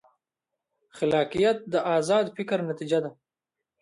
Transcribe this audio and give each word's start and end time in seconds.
خلاقیت 0.97 1.57
د 1.73 1.75
ازاد 1.95 2.25
فکر 2.37 2.57
نتیجه 2.69 2.99
ده. 3.03 3.11